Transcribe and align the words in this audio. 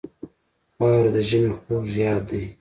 •واوره 0.79 1.11
د 1.15 1.17
ژمي 1.29 1.51
خوږ 1.59 1.85
یاد 2.03 2.21
دی. 2.29 2.43